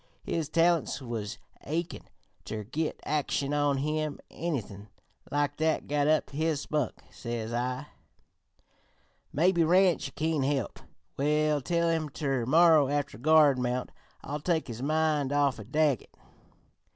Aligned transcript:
His 0.23 0.49
talents 0.49 0.99
was 0.99 1.37
achin' 1.63 2.05
ter 2.43 2.63
git 2.63 2.99
action 3.05 3.53
on 3.53 3.77
him; 3.77 4.19
anythin' 4.31 4.87
like 5.31 5.57
that 5.57 5.87
got 5.87 6.07
up 6.07 6.31
his 6.31 6.59
spunk. 6.59 7.03
Says 7.11 7.53
I: 7.53 7.85
"'Maybe 9.31 9.63
Ranch 9.63 10.15
kin 10.15 10.41
help. 10.41 10.79
We'll 11.17 11.61
tell 11.61 11.87
him 11.89 12.09
ter 12.09 12.47
morrer 12.47 12.89
after 12.89 13.19
guard 13.19 13.59
mount. 13.59 13.91
It'll 14.23 14.39
take 14.39 14.67
his 14.69 14.81
mind 14.81 15.31
off 15.31 15.59
Daggett.' 15.69 16.09